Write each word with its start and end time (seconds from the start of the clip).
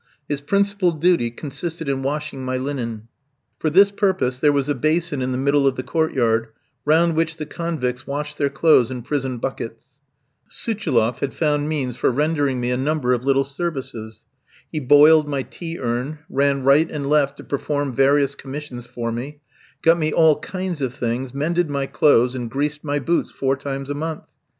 His 0.27 0.41
principal 0.41 0.93
duty 0.93 1.29
consisted 1.29 1.87
in 1.87 2.01
washing 2.01 2.43
my 2.43 2.57
linen. 2.57 3.07
For 3.59 3.69
this 3.69 3.91
purpose 3.91 4.39
there 4.39 4.51
was 4.51 4.67
a 4.67 4.73
basin 4.73 5.21
in 5.21 5.31
the 5.31 5.37
middle 5.37 5.67
of 5.67 5.75
the 5.75 5.83
court 5.83 6.13
yard, 6.15 6.47
round 6.85 7.15
which 7.15 7.37
the 7.37 7.45
convicts 7.45 8.07
washed 8.07 8.39
their 8.39 8.49
clothes 8.49 8.89
in 8.89 9.03
prison 9.03 9.37
buckets. 9.37 9.99
Suchiloff 10.49 11.19
had 11.19 11.35
found 11.35 11.69
means 11.69 11.97
for 11.97 12.09
rendering 12.09 12.59
me 12.59 12.71
a 12.71 12.77
number 12.77 13.13
of 13.13 13.25
little 13.25 13.43
services. 13.43 14.23
He 14.71 14.79
boiled 14.79 15.27
my 15.27 15.43
tea 15.43 15.77
urn, 15.77 16.17
ran 16.31 16.63
right 16.63 16.89
and 16.89 17.07
left 17.07 17.37
to 17.37 17.43
perform 17.43 17.93
various 17.93 18.33
commissions 18.33 18.87
for 18.87 19.11
me, 19.11 19.41
got 19.83 19.99
me 19.99 20.11
all 20.11 20.39
kinds 20.39 20.81
of 20.81 20.95
things, 20.95 21.31
mended 21.31 21.69
my 21.69 21.85
clothes, 21.85 22.33
and 22.33 22.49
greased 22.49 22.83
my 22.83 22.97
boots 22.97 23.29
four 23.29 23.55
times 23.55 23.87
a 23.91 23.93
month. 23.93 24.23